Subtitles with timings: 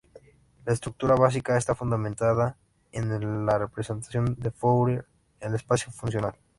[0.65, 2.57] La estructura básica está fundamentada
[2.91, 5.05] en la representación de Fourier
[5.39, 6.33] del espacio funcional.